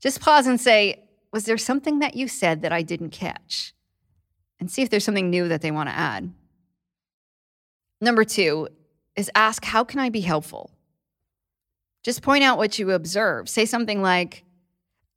just 0.00 0.20
pause 0.20 0.46
and 0.46 0.60
say, 0.60 1.07
Was 1.32 1.44
there 1.44 1.58
something 1.58 1.98
that 1.98 2.16
you 2.16 2.28
said 2.28 2.62
that 2.62 2.72
I 2.72 2.82
didn't 2.82 3.10
catch? 3.10 3.74
And 4.60 4.70
see 4.70 4.82
if 4.82 4.90
there's 4.90 5.04
something 5.04 5.30
new 5.30 5.48
that 5.48 5.60
they 5.60 5.70
want 5.70 5.88
to 5.88 5.94
add. 5.94 6.32
Number 8.00 8.24
two 8.24 8.68
is 9.16 9.30
ask, 9.34 9.64
How 9.64 9.84
can 9.84 10.00
I 10.00 10.08
be 10.08 10.20
helpful? 10.20 10.70
Just 12.02 12.22
point 12.22 12.44
out 12.44 12.58
what 12.58 12.78
you 12.78 12.90
observe. 12.92 13.48
Say 13.48 13.66
something 13.66 14.02
like, 14.02 14.44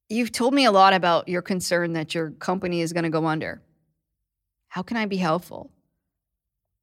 You've 0.10 0.32
told 0.32 0.53
me 0.53 0.65
a 0.65 0.72
lot 0.72 0.94
about 0.94 1.30
your 1.30 1.41
concern 1.41 1.94
that 1.94 2.13
your 2.13 2.32
company 2.32 2.82
is 2.82 2.91
going 2.91 3.06
to 3.06 3.10
go 3.10 3.25
under. 3.25 3.62
How 4.68 4.82
can 4.84 4.98
I 4.98 5.06
be 5.06 5.18
helpful? 5.18 5.72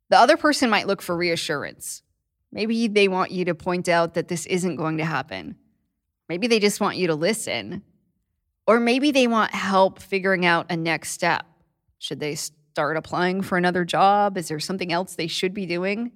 The 0.09 0.19
other 0.19 0.39
person 0.39 0.71
might 0.71 0.87
look 0.87 1.03
for 1.03 1.17
reassurance. 1.17 2.03
Maybe 2.51 2.89
they 2.89 3.09
want 3.09 3.31
you 3.31 3.45
to 3.45 3.55
point 3.55 3.89
out 3.89 4.15
that 4.15 4.29
this 4.29 4.47
isn't 4.47 4.77
going 4.77 4.99
to 4.99 5.05
happen. 5.05 5.57
Maybe 6.29 6.47
they 6.47 6.59
just 6.59 6.81
want 6.81 6.97
you 6.97 7.09
to 7.09 7.15
listen. 7.15 7.83
Or 8.69 8.79
maybe 8.79 9.13
they 9.13 9.27
want 9.27 9.55
help 9.55 9.99
figuring 9.99 10.45
out 10.45 10.67
a 10.69 10.77
next 10.77 11.13
step. 11.13 11.47
Should 11.99 12.21
they 12.21 12.35
start 12.35 12.99
applying 12.99 13.41
for 13.41 13.57
another 13.57 13.83
job? 13.87 14.37
Is 14.37 14.49
there 14.49 14.61
something 14.61 14.93
else 14.93 15.15
they 15.15 15.27
should 15.27 15.55
be 15.55 15.65
doing? 15.65 16.13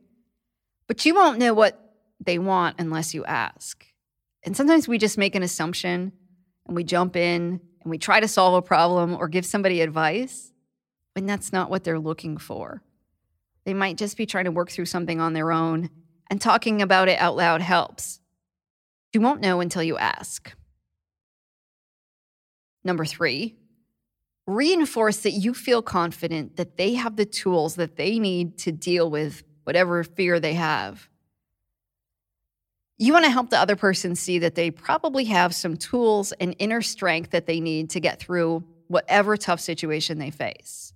But 0.87 1.07
you 1.07 1.15
won't 1.15 1.39
know 1.39 1.55
what 1.55 1.81
they 2.21 2.39
want 2.39 2.77
unless 2.79 3.15
you 3.15 3.25
ask. 3.25 3.87
And 4.43 4.55
sometimes 4.55 4.87
we 4.87 4.99
just 4.99 5.17
make 5.17 5.35
an 5.35 5.43
assumption 5.43 6.13
and 6.67 6.77
we 6.77 6.85
jump 6.85 7.17
in 7.17 7.59
and 7.81 7.91
we 7.91 7.97
try 7.97 8.21
to 8.21 8.29
solve 8.29 8.53
a 8.53 8.61
problem 8.61 9.15
or 9.15 9.29
give 9.29 9.47
somebody 9.47 9.81
advice 9.81 10.53
when 11.15 11.25
that's 11.25 11.55
not 11.55 11.71
what 11.71 11.85
they're 11.85 11.99
looking 11.99 12.37
for. 12.37 12.83
They 13.65 13.73
might 13.73 13.97
just 13.97 14.19
be 14.19 14.27
trying 14.27 14.45
to 14.45 14.51
work 14.51 14.71
through 14.71 14.85
something 14.85 15.23
on 15.23 15.33
their 15.33 15.53
own, 15.53 15.89
and 16.29 16.39
talking 16.39 16.83
about 16.83 17.09
it 17.09 17.19
out 17.19 17.35
loud 17.35 17.63
helps. 17.63 18.21
You 19.15 19.23
won't 19.23 19.41
know 19.41 19.61
until 19.61 19.83
you 19.83 19.97
ask. 19.97 20.53
Number 22.85 23.05
three, 23.05 23.57
reinforce 24.47 25.19
that 25.19 25.31
you 25.31 25.55
feel 25.55 25.83
confident 25.83 26.57
that 26.57 26.77
they 26.77 26.95
have 26.95 27.17
the 27.17 27.25
tools 27.25 27.77
that 27.77 27.97
they 27.97 28.19
need 28.19 28.59
to 28.59 28.73
deal 28.73 29.11
with 29.11 29.45
whatever 29.65 30.03
fear 30.03 30.41
they 30.41 30.55
have. 30.55 31.09
You 32.99 33.13
want 33.13 33.25
to 33.25 33.31
help 33.31 33.51
the 33.51 33.59
other 33.59 33.77
person 33.77 34.15
see 34.15 34.39
that 34.41 34.55
they 34.55 34.71
probably 34.71 35.25
have 35.25 35.55
some 35.55 35.77
tools 35.77 36.33
and 36.33 36.55
inner 36.59 36.83
strength 36.83 37.31
that 37.31 37.47
they 37.47 37.61
need 37.61 37.91
to 37.91 38.01
get 38.01 38.21
through 38.21 38.65
whatever 38.89 39.37
tough 39.37 39.61
situation 39.61 40.19
they 40.19 40.31
face. 40.31 40.93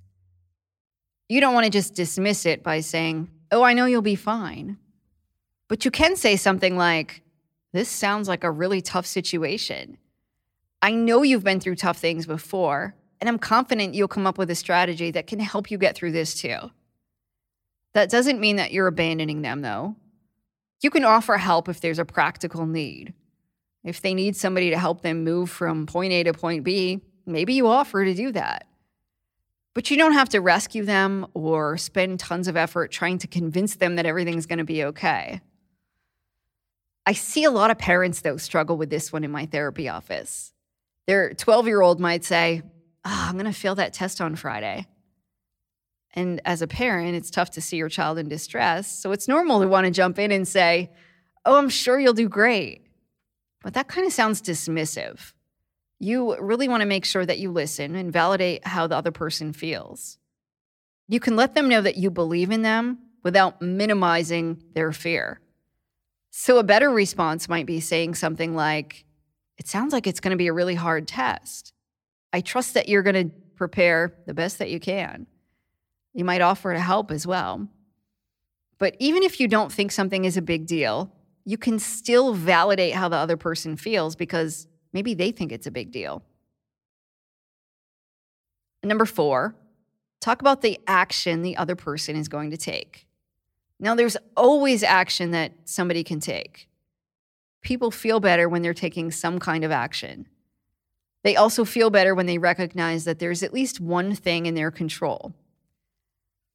You 1.28 1.40
don't 1.40 1.55
want 1.55 1.64
to 1.64 1.71
just 1.71 1.95
dismiss 1.95 2.47
it 2.47 2.62
by 2.62 2.81
saying, 2.81 3.31
Oh, 3.50 3.62
I 3.62 3.75
know 3.75 3.87
you'll 3.87 4.02
be 4.02 4.16
fine. 4.16 4.76
But 5.69 5.85
you 5.85 5.90
can 5.90 6.16
say 6.16 6.37
something 6.37 6.76
like, 6.76 7.23
This 7.73 7.88
sounds 7.88 8.28
like 8.28 8.45
a 8.45 8.50
really 8.50 8.81
tough 8.81 9.07
situation. 9.07 9.99
I 10.87 10.93
know 10.93 11.25
you've 11.25 11.43
been 11.43 11.59
through 11.59 11.75
tough 11.75 11.99
things 11.99 12.26
before, 12.26 12.95
and 13.21 13.28
I'm 13.28 13.40
confident 13.40 13.97
you'll 13.97 14.07
come 14.07 14.25
up 14.25 14.38
with 14.38 14.52
a 14.52 14.55
strategy 14.55 15.11
that 15.11 15.26
can 15.26 15.40
help 15.40 15.69
you 15.69 15.78
get 15.78 15.97
through 15.97 16.12
this 16.12 16.40
too. 16.40 16.71
That 17.95 18.09
doesn't 18.09 18.38
mean 18.38 18.55
that 18.55 18.71
you're 18.71 18.87
abandoning 18.87 19.43
them, 19.43 19.62
though. 19.62 19.97
You 20.81 20.90
can 20.90 21.05
offer 21.05 21.38
help 21.38 21.69
if 21.69 21.81
there's 21.81 21.99
a 21.99 22.05
practical 22.05 22.66
need. 22.66 23.14
If 23.83 24.00
they 24.00 24.14
need 24.14 24.37
somebody 24.37 24.71
to 24.71 24.78
help 24.78 25.00
them 25.00 25.25
move 25.25 25.50
from 25.50 25.87
point 25.87 26.12
A 26.12 26.23
to 26.23 26.33
point 26.33 26.62
B, 26.62 27.00
maybe 27.26 27.55
you 27.55 27.66
offer 27.66 28.05
to 28.05 28.14
do 28.14 28.31
that. 28.31 28.69
But 29.75 29.90
you 29.90 29.97
don't 29.97 30.12
have 30.12 30.28
to 30.28 30.40
rescue 30.40 30.85
them 30.85 31.26
or 31.35 31.76
spend 31.78 32.21
tons 32.21 32.47
of 32.47 32.57
effort 32.57 32.93
trying 32.93 33.19
to 33.19 33.26
convince 33.26 33.75
them 33.75 33.97
that 33.97 34.07
everything's 34.07 34.47
going 34.47 34.61
to 34.61 34.64
be 34.64 34.85
okay. 34.85 35.40
I 37.05 37.12
see 37.12 37.43
a 37.43 37.50
lot 37.50 37.73
of 37.73 37.78
parents, 37.78 38.21
though, 38.21 38.37
struggle 38.37 38.76
with 38.76 38.90
this 38.90 39.12
one 39.12 39.25
in 39.25 39.33
my 39.33 39.47
therapy 39.47 39.88
office. 39.88 40.52
Their 41.06 41.34
12 41.34 41.66
year 41.66 41.80
old 41.80 42.00
might 42.00 42.25
say, 42.25 42.62
oh, 43.04 43.26
I'm 43.28 43.34
going 43.34 43.46
to 43.46 43.52
fail 43.52 43.76
that 43.76 43.92
test 43.92 44.20
on 44.20 44.36
Friday. 44.36 44.86
And 46.12 46.40
as 46.44 46.62
a 46.62 46.66
parent, 46.66 47.14
it's 47.14 47.30
tough 47.30 47.50
to 47.52 47.60
see 47.60 47.76
your 47.76 47.90
child 47.90 48.18
in 48.18 48.28
distress. 48.28 48.88
So 48.88 49.12
it's 49.12 49.28
normal 49.28 49.60
to 49.60 49.68
want 49.68 49.84
to 49.84 49.90
jump 49.90 50.18
in 50.18 50.32
and 50.32 50.48
say, 50.48 50.90
Oh, 51.44 51.58
I'm 51.58 51.68
sure 51.68 52.00
you'll 52.00 52.14
do 52.14 52.28
great. 52.28 52.86
But 53.62 53.75
that 53.75 53.86
kind 53.86 54.06
of 54.06 54.12
sounds 54.12 54.42
dismissive. 54.42 55.32
You 56.00 56.36
really 56.40 56.68
want 56.68 56.80
to 56.80 56.86
make 56.86 57.04
sure 57.04 57.25
that 57.25 57.38
you 57.38 57.52
listen 57.52 57.94
and 57.94 58.12
validate 58.12 58.66
how 58.66 58.86
the 58.86 58.96
other 58.96 59.12
person 59.12 59.52
feels. 59.52 60.18
You 61.06 61.20
can 61.20 61.36
let 61.36 61.54
them 61.54 61.68
know 61.68 61.80
that 61.80 61.96
you 61.96 62.10
believe 62.10 62.50
in 62.50 62.62
them 62.62 62.98
without 63.22 63.62
minimizing 63.62 64.62
their 64.75 64.92
fear. 64.92 65.40
So, 66.30 66.58
a 66.58 66.64
better 66.64 66.90
response 66.90 67.48
might 67.48 67.66
be 67.66 67.80
saying 67.80 68.16
something 68.16 68.54
like, 68.54 69.04
It 69.58 69.68
sounds 69.68 69.92
like 69.92 70.06
it's 70.06 70.20
going 70.20 70.30
to 70.32 70.36
be 70.36 70.48
a 70.48 70.52
really 70.52 70.75
hard 70.75 71.08
test. 71.08 71.72
I 72.32 72.40
trust 72.40 72.75
that 72.75 72.88
you're 72.88 73.02
going 73.02 73.30
to 73.30 73.34
prepare 73.56 74.14
the 74.26 74.34
best 74.34 74.58
that 74.58 74.70
you 74.70 74.78
can. 74.78 75.26
You 76.12 76.25
might 76.25 76.40
offer 76.40 76.72
to 76.72 76.80
help 76.80 77.10
as 77.10 77.26
well. 77.26 77.68
But 78.78 78.96
even 78.98 79.22
if 79.22 79.40
you 79.40 79.48
don't 79.48 79.72
think 79.72 79.92
something 79.92 80.25
is 80.25 80.36
a 80.36 80.42
big 80.42 80.66
deal, 80.66 81.12
you 81.44 81.56
can 81.56 81.78
still 81.78 82.34
validate 82.34 82.94
how 82.94 83.08
the 83.08 83.16
other 83.16 83.36
person 83.36 83.76
feels 83.76 84.16
because 84.16 84.66
maybe 84.92 85.14
they 85.14 85.30
think 85.30 85.52
it's 85.52 85.66
a 85.66 85.70
big 85.70 85.90
deal. 85.90 86.22
Number 88.82 89.06
four, 89.06 89.54
talk 90.20 90.40
about 90.40 90.62
the 90.62 90.78
action 90.86 91.42
the 91.42 91.56
other 91.56 91.76
person 91.76 92.16
is 92.16 92.28
going 92.28 92.50
to 92.50 92.56
take. 92.56 93.06
Now, 93.78 93.94
there's 93.94 94.16
always 94.36 94.82
action 94.82 95.32
that 95.32 95.52
somebody 95.64 96.02
can 96.02 96.20
take. 96.20 96.68
People 97.66 97.90
feel 97.90 98.20
better 98.20 98.49
when 98.49 98.62
they're 98.62 98.73
taking 98.73 99.11
some 99.11 99.40
kind 99.40 99.64
of 99.64 99.73
action. 99.73 100.28
They 101.25 101.35
also 101.35 101.64
feel 101.64 101.90
better 101.90 102.14
when 102.14 102.26
they 102.26 102.38
recognize 102.38 103.02
that 103.06 103.18
there's 103.18 103.42
at 103.42 103.52
least 103.52 103.80
one 103.80 104.14
thing 104.14 104.46
in 104.46 104.54
their 104.54 104.70
control. 104.70 105.35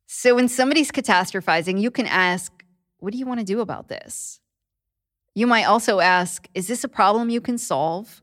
So 0.08 0.36
when 0.36 0.48
somebody's 0.48 0.90
catastrophizing, 0.90 1.82
you 1.82 1.92
can 1.92 2.06
ask, 2.06 2.64
What 3.00 3.12
do 3.12 3.20
you 3.20 3.26
want 3.26 3.42
to 3.42 3.46
do 3.46 3.60
about 3.60 3.90
this? 3.90 4.40
You 5.36 5.48
might 5.48 5.66
also 5.66 6.00
ask, 6.00 6.48
Is 6.54 6.68
this 6.68 6.86
a 6.86 6.88
problem 6.88 7.30
you 7.30 7.42
can 7.42 7.58
solve? 7.58 8.22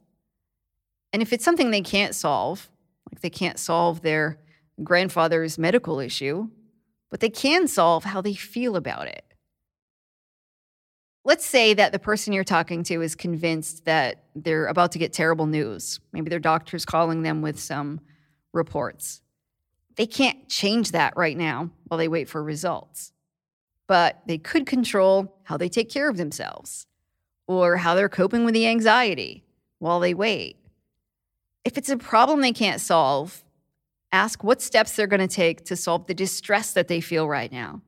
And 1.12 1.20
if 1.20 1.34
it's 1.34 1.44
something 1.44 1.70
they 1.70 1.82
can't 1.82 2.14
solve, 2.14 2.70
like 3.12 3.20
they 3.20 3.28
can't 3.28 3.58
solve 3.58 4.00
their 4.00 4.38
grandfather's 4.82 5.58
medical 5.58 6.00
issue, 6.00 6.48
but 7.10 7.20
they 7.20 7.28
can 7.28 7.68
solve 7.68 8.04
how 8.04 8.22
they 8.22 8.32
feel 8.32 8.76
about 8.76 9.08
it. 9.08 9.27
Let's 11.28 11.44
say 11.44 11.74
that 11.74 11.92
the 11.92 11.98
person 11.98 12.32
you're 12.32 12.42
talking 12.42 12.82
to 12.84 13.02
is 13.02 13.14
convinced 13.14 13.84
that 13.84 14.24
they're 14.34 14.64
about 14.64 14.92
to 14.92 14.98
get 14.98 15.12
terrible 15.12 15.44
news. 15.44 16.00
Maybe 16.10 16.30
their 16.30 16.38
doctor's 16.38 16.86
calling 16.86 17.20
them 17.22 17.42
with 17.42 17.60
some 17.60 18.00
reports. 18.54 19.20
They 19.96 20.06
can't 20.06 20.48
change 20.48 20.92
that 20.92 21.18
right 21.18 21.36
now 21.36 21.68
while 21.86 21.98
they 21.98 22.08
wait 22.08 22.30
for 22.30 22.42
results. 22.42 23.12
But 23.86 24.22
they 24.26 24.38
could 24.38 24.64
control 24.64 25.36
how 25.42 25.58
they 25.58 25.68
take 25.68 25.90
care 25.90 26.08
of 26.08 26.16
themselves 26.16 26.86
or 27.46 27.76
how 27.76 27.94
they're 27.94 28.08
coping 28.08 28.46
with 28.46 28.54
the 28.54 28.66
anxiety 28.66 29.44
while 29.80 30.00
they 30.00 30.14
wait. 30.14 30.56
If 31.62 31.76
it's 31.76 31.90
a 31.90 31.98
problem 31.98 32.40
they 32.40 32.54
can't 32.54 32.80
solve, 32.80 33.44
ask 34.12 34.42
what 34.42 34.62
steps 34.62 34.96
they're 34.96 35.06
going 35.06 35.20
to 35.20 35.28
take 35.28 35.66
to 35.66 35.76
solve 35.76 36.06
the 36.06 36.14
distress 36.14 36.72
that 36.72 36.88
they 36.88 37.02
feel 37.02 37.28
right 37.28 37.52
now. 37.52 37.82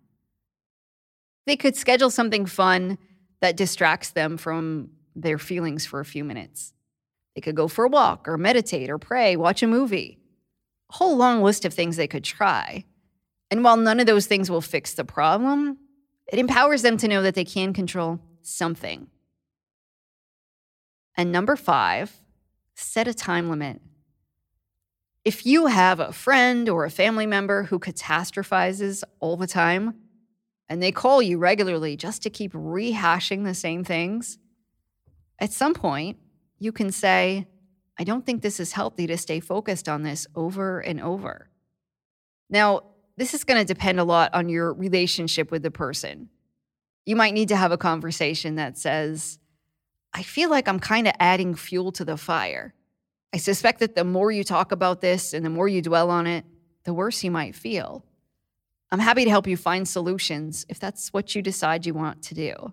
They 1.47 1.57
could 1.57 1.75
schedule 1.75 2.11
something 2.11 2.45
fun 2.45 2.99
that 3.41 3.57
distracts 3.57 4.11
them 4.11 4.37
from 4.37 4.91
their 5.15 5.39
feelings 5.39 5.87
for 5.87 6.01
a 6.01 6.05
few 6.05 6.25
minutes. 6.25 6.73
They 7.35 7.41
could 7.41 7.57
go 7.57 7.69
for 7.69 7.85
a 7.85 7.89
walk 7.89 8.29
or 8.29 8.37
meditate 8.37 8.91
or 8.91 8.99
pray, 8.99 9.37
watch 9.37 9.63
a 9.63 9.67
movie. 9.67 10.19
A 10.91 10.95
whole 10.95 11.17
long 11.17 11.43
list 11.43 11.65
of 11.65 11.73
things 11.73 11.97
they 11.97 12.09
could 12.09 12.25
try. 12.25 12.85
And 13.51 13.65
while 13.65 13.77
none 13.77 14.01
of 14.01 14.07
those 14.07 14.27
things 14.27 14.51
will 14.51 14.61
fix 14.61 14.95
the 14.95 15.05
problem, 15.05 15.79
it 16.33 16.39
empowers 16.39 16.83
them 16.83 16.97
to 16.99 17.09
know 17.09 17.23
that 17.23 17.35
they 17.35 17.45
can 17.45 17.73
control 17.73 18.21
something. 18.43 19.09
And 21.17 21.33
number 21.33 21.57
five, 21.57 22.21
set 22.75 23.09
a 23.09 23.15
time 23.15 23.51
limit. 23.51 23.81
If 25.25 25.45
you 25.45 25.67
have 25.67 26.01
a 26.01 26.13
friend 26.13 26.69
or 26.69 26.85
a 26.85 26.91
family 26.91 27.27
member 27.27 27.65
who 27.65 27.79
catastrophizes 27.79 29.03
all 29.19 29.37
the 29.37 29.47
time 29.47 29.95
and 30.71 30.81
they 30.81 30.93
call 30.93 31.21
you 31.21 31.37
regularly 31.37 31.97
just 31.97 32.23
to 32.23 32.31
keep 32.31 32.53
rehashing 32.53 33.45
the 33.45 33.55
same 33.55 33.83
things, 33.83 34.39
at 35.41 35.53
some 35.53 35.75
point 35.75 36.17
you 36.61 36.71
can 36.71 36.93
say, 36.93 37.49
I 37.99 38.05
don't 38.05 38.25
think 38.25 38.41
this 38.41 38.61
is 38.61 38.73
healthy 38.73 39.09
to 39.09 39.19
stay 39.19 39.41
focused 39.41 39.89
on 39.89 40.05
this 40.05 40.29
over 40.37 40.79
and 40.79 41.01
over. 41.01 41.51
Now, 42.49 42.83
this 43.17 43.35
is 43.35 43.45
going 43.45 43.61
to 43.61 43.65
depend 43.75 43.99
a 43.99 44.05
lot 44.05 44.33
on 44.33 44.49
your 44.49 44.73
relationship 44.73 45.51
with 45.51 45.63
the 45.63 45.71
person. 45.73 46.29
You 47.05 47.17
might 47.17 47.35
need 47.35 47.49
to 47.49 47.57
have 47.57 47.73
a 47.73 47.77
conversation 47.77 48.55
that 48.55 48.79
says, 48.79 49.41
I 50.15 50.23
feel 50.23 50.51
like 50.51 50.69
I'm 50.69 50.81
kind 50.81 51.09
of 51.09 51.15
adding 51.19 51.55
fuel 51.57 51.91
to 51.93 52.05
the 52.05 52.17
fire. 52.17 52.75
I 53.35 53.39
suspect 53.39 53.81
that 53.81 53.97
the 53.97 54.05
more 54.05 54.31
you 54.31 54.45
talk 54.45 54.71
about 54.71 55.01
this 55.01 55.35
and 55.35 55.45
the 55.45 55.51
more 55.51 55.69
you 55.69 55.83
dwell 55.83 56.11
on 56.11 56.27
it, 56.27 56.45
the 56.85 56.95
worse 56.95 57.25
you 57.25 57.31
might 57.31 57.57
feel. 57.57 58.05
I'm 58.93 58.99
happy 58.99 59.25
to 59.25 59.31
help 59.31 59.47
you 59.47 59.57
find 59.57 59.87
solutions 59.87 60.67
if 60.69 60.81
that's 60.81 61.13
what 61.13 61.35
you 61.35 61.43
decide 61.43 61.87
you 61.87 61.95
want 61.95 62.23
to 62.25 62.35
do. 62.35 62.73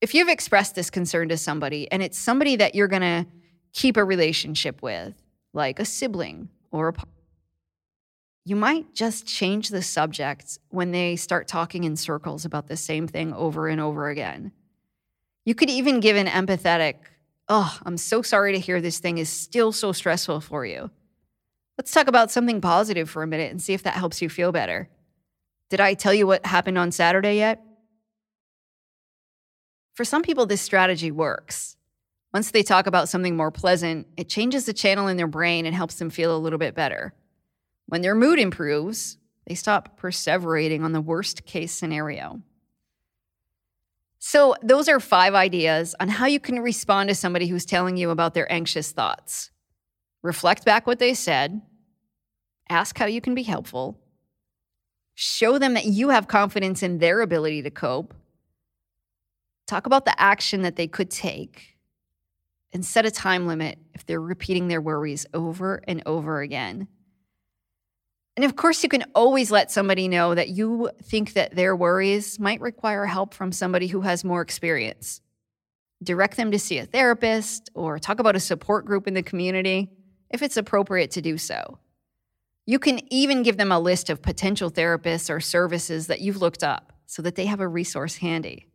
If 0.00 0.14
you've 0.14 0.28
expressed 0.28 0.74
this 0.74 0.90
concern 0.90 1.28
to 1.30 1.36
somebody 1.36 1.90
and 1.90 2.02
it's 2.02 2.18
somebody 2.18 2.56
that 2.56 2.74
you're 2.74 2.88
going 2.88 3.02
to 3.02 3.26
keep 3.72 3.96
a 3.96 4.04
relationship 4.04 4.82
with, 4.82 5.14
like 5.52 5.80
a 5.80 5.84
sibling 5.84 6.50
or 6.70 6.88
a 6.88 6.94
you 8.44 8.56
might 8.56 8.94
just 8.94 9.26
change 9.26 9.68
the 9.68 9.82
subject 9.82 10.58
when 10.70 10.90
they 10.90 11.16
start 11.16 11.46
talking 11.46 11.84
in 11.84 11.96
circles 11.96 12.46
about 12.46 12.66
the 12.66 12.78
same 12.78 13.06
thing 13.06 13.34
over 13.34 13.68
and 13.68 13.78
over 13.78 14.08
again. 14.08 14.52
You 15.44 15.54
could 15.54 15.68
even 15.68 16.00
give 16.00 16.16
an 16.16 16.26
empathetic, 16.26 16.94
Oh, 17.50 17.78
I'm 17.84 17.98
so 17.98 18.22
sorry 18.22 18.52
to 18.52 18.58
hear 18.58 18.80
this 18.80 19.00
thing 19.00 19.18
is 19.18 19.28
still 19.28 19.72
so 19.72 19.92
stressful 19.92 20.40
for 20.40 20.64
you. 20.64 20.90
Let's 21.78 21.92
talk 21.92 22.08
about 22.08 22.32
something 22.32 22.60
positive 22.60 23.08
for 23.08 23.22
a 23.22 23.26
minute 23.26 23.52
and 23.52 23.62
see 23.62 23.72
if 23.72 23.84
that 23.84 23.94
helps 23.94 24.20
you 24.20 24.28
feel 24.28 24.50
better. 24.50 24.88
Did 25.70 25.80
I 25.80 25.94
tell 25.94 26.12
you 26.12 26.26
what 26.26 26.44
happened 26.44 26.76
on 26.76 26.90
Saturday 26.90 27.36
yet? 27.36 27.62
For 29.94 30.04
some 30.04 30.22
people, 30.22 30.44
this 30.44 30.60
strategy 30.60 31.12
works. 31.12 31.76
Once 32.34 32.50
they 32.50 32.62
talk 32.62 32.86
about 32.86 33.08
something 33.08 33.36
more 33.36 33.50
pleasant, 33.50 34.06
it 34.16 34.28
changes 34.28 34.66
the 34.66 34.72
channel 34.72 35.06
in 35.08 35.16
their 35.16 35.28
brain 35.28 35.66
and 35.66 35.74
helps 35.74 35.94
them 35.96 36.10
feel 36.10 36.36
a 36.36 36.38
little 36.38 36.58
bit 36.58 36.74
better. 36.74 37.14
When 37.86 38.02
their 38.02 38.14
mood 38.14 38.38
improves, 38.38 39.16
they 39.46 39.54
stop 39.54 39.98
perseverating 40.00 40.82
on 40.82 40.92
the 40.92 41.00
worst 41.00 41.46
case 41.46 41.72
scenario. 41.72 42.42
So, 44.18 44.56
those 44.62 44.88
are 44.88 45.00
five 45.00 45.34
ideas 45.34 45.94
on 46.00 46.08
how 46.08 46.26
you 46.26 46.40
can 46.40 46.58
respond 46.58 47.08
to 47.08 47.14
somebody 47.14 47.46
who's 47.46 47.64
telling 47.64 47.96
you 47.96 48.10
about 48.10 48.34
their 48.34 48.50
anxious 48.52 48.90
thoughts. 48.90 49.50
Reflect 50.22 50.64
back 50.64 50.86
what 50.86 50.98
they 50.98 51.14
said, 51.14 51.62
ask 52.68 52.98
how 52.98 53.06
you 53.06 53.20
can 53.20 53.34
be 53.34 53.44
helpful, 53.44 53.98
show 55.14 55.58
them 55.58 55.74
that 55.74 55.86
you 55.86 56.08
have 56.08 56.28
confidence 56.28 56.82
in 56.82 56.98
their 56.98 57.20
ability 57.20 57.62
to 57.62 57.70
cope, 57.70 58.14
talk 59.66 59.86
about 59.86 60.04
the 60.04 60.20
action 60.20 60.62
that 60.62 60.76
they 60.76 60.88
could 60.88 61.10
take, 61.10 61.76
and 62.72 62.84
set 62.84 63.06
a 63.06 63.10
time 63.10 63.46
limit 63.46 63.78
if 63.94 64.04
they're 64.04 64.20
repeating 64.20 64.68
their 64.68 64.80
worries 64.80 65.24
over 65.32 65.82
and 65.86 66.02
over 66.04 66.40
again. 66.40 66.88
And 68.36 68.44
of 68.44 68.54
course, 68.54 68.82
you 68.82 68.88
can 68.88 69.04
always 69.14 69.50
let 69.50 69.70
somebody 69.70 70.06
know 70.06 70.34
that 70.34 70.50
you 70.50 70.90
think 71.02 71.32
that 71.32 71.56
their 71.56 71.74
worries 71.74 72.38
might 72.38 72.60
require 72.60 73.04
help 73.04 73.34
from 73.34 73.50
somebody 73.50 73.88
who 73.88 74.02
has 74.02 74.22
more 74.22 74.42
experience. 74.42 75.20
Direct 76.02 76.36
them 76.36 76.52
to 76.52 76.58
see 76.58 76.78
a 76.78 76.86
therapist 76.86 77.70
or 77.74 77.98
talk 77.98 78.20
about 78.20 78.36
a 78.36 78.40
support 78.40 78.84
group 78.84 79.08
in 79.08 79.14
the 79.14 79.22
community 79.24 79.90
if 80.30 80.42
it's 80.42 80.56
appropriate 80.56 81.10
to 81.12 81.22
do 81.22 81.38
so. 81.38 81.78
You 82.66 82.78
can 82.78 83.00
even 83.12 83.42
give 83.42 83.56
them 83.56 83.72
a 83.72 83.78
list 83.78 84.10
of 84.10 84.20
potential 84.20 84.70
therapists 84.70 85.30
or 85.30 85.40
services 85.40 86.06
that 86.08 86.20
you've 86.20 86.42
looked 86.42 86.62
up 86.62 86.92
so 87.06 87.22
that 87.22 87.34
they 87.34 87.46
have 87.46 87.60
a 87.60 87.68
resource 87.68 88.16
handy. 88.16 88.66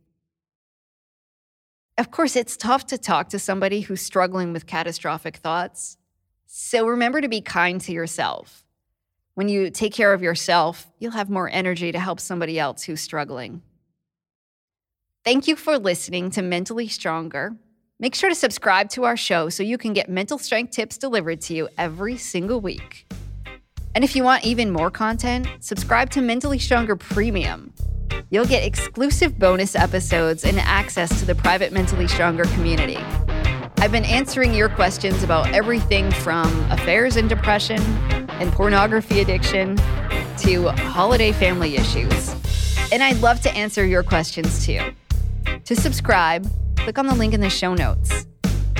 Of 1.96 2.10
course, 2.10 2.34
it's 2.34 2.56
tough 2.56 2.86
to 2.86 2.98
talk 2.98 3.28
to 3.28 3.38
somebody 3.38 3.82
who's 3.82 4.00
struggling 4.00 4.52
with 4.52 4.66
catastrophic 4.66 5.36
thoughts. 5.36 5.96
So 6.46 6.86
remember 6.86 7.20
to 7.20 7.28
be 7.28 7.40
kind 7.40 7.80
to 7.82 7.92
yourself 7.92 8.64
when 9.34 9.48
you 9.48 9.70
take 9.70 9.92
care 9.92 10.12
of 10.12 10.22
yourself, 10.22 10.90
you'll 10.98 11.12
have 11.12 11.28
more 11.28 11.50
energy 11.50 11.92
to 11.92 11.98
help 11.98 12.20
somebody 12.20 12.58
else 12.58 12.84
who's 12.84 13.00
struggling. 13.00 13.62
Thank 15.24 15.48
you 15.48 15.56
for 15.56 15.78
listening 15.78 16.30
to 16.32 16.42
Mentally 16.42 16.86
Stronger. 16.88 17.56
Make 18.00 18.16
sure 18.16 18.28
to 18.28 18.34
subscribe 18.34 18.90
to 18.90 19.04
our 19.04 19.16
show 19.16 19.48
so 19.48 19.62
you 19.62 19.78
can 19.78 19.92
get 19.92 20.08
mental 20.08 20.36
strength 20.36 20.72
tips 20.72 20.98
delivered 20.98 21.40
to 21.42 21.54
you 21.54 21.68
every 21.78 22.16
single 22.16 22.60
week. 22.60 23.06
And 23.94 24.02
if 24.02 24.16
you 24.16 24.24
want 24.24 24.44
even 24.44 24.72
more 24.72 24.90
content, 24.90 25.46
subscribe 25.60 26.10
to 26.10 26.20
Mentally 26.20 26.58
Stronger 26.58 26.96
Premium. 26.96 27.72
You'll 28.30 28.46
get 28.46 28.64
exclusive 28.64 29.38
bonus 29.38 29.76
episodes 29.76 30.44
and 30.44 30.58
access 30.58 31.20
to 31.20 31.24
the 31.24 31.36
private 31.36 31.72
Mentally 31.72 32.08
Stronger 32.08 32.46
community. 32.46 32.96
I've 33.78 33.92
been 33.92 34.04
answering 34.04 34.54
your 34.54 34.70
questions 34.70 35.22
about 35.22 35.52
everything 35.54 36.10
from 36.10 36.48
affairs 36.72 37.14
and 37.14 37.28
depression 37.28 37.80
and 38.40 38.50
pornography 38.50 39.20
addiction 39.20 39.76
to 40.38 40.70
holiday 40.78 41.30
family 41.30 41.76
issues. 41.76 42.34
And 42.90 43.04
I'd 43.04 43.20
love 43.20 43.40
to 43.42 43.52
answer 43.52 43.86
your 43.86 44.02
questions 44.02 44.66
too. 44.66 44.80
To 45.64 45.76
subscribe, 45.76 46.44
click 46.84 46.98
on 46.98 47.06
the 47.06 47.14
link 47.14 47.32
in 47.32 47.40
the 47.40 47.48
show 47.48 47.72
notes. 47.72 48.26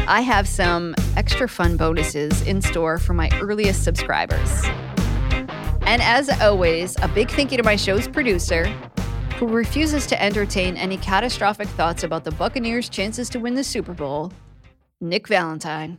I 0.06 0.20
have 0.20 0.46
some 0.46 0.94
extra 1.16 1.48
fun 1.48 1.78
bonuses 1.78 2.42
in 2.42 2.60
store 2.60 2.98
for 2.98 3.14
my 3.14 3.30
earliest 3.40 3.82
subscribers. 3.82 4.62
And 5.86 6.02
as 6.02 6.28
always, 6.42 6.96
a 7.00 7.08
big 7.08 7.30
thank 7.30 7.50
you 7.50 7.56
to 7.56 7.62
my 7.62 7.76
show's 7.76 8.06
producer, 8.06 8.66
who 9.38 9.48
refuses 9.48 10.06
to 10.08 10.22
entertain 10.22 10.76
any 10.76 10.98
catastrophic 10.98 11.66
thoughts 11.68 12.04
about 12.04 12.24
the 12.24 12.30
Buccaneers' 12.32 12.90
chances 12.90 13.30
to 13.30 13.38
win 13.38 13.54
the 13.54 13.64
Super 13.64 13.94
Bowl, 13.94 14.34
Nick 15.00 15.26
Valentine. 15.26 15.98